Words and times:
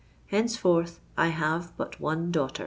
_Henceforth 0.31 0.97
I 1.15 1.27
have 1.27 1.77
but 1.77 1.99
one 1.99 2.31
daughter! 2.31 2.59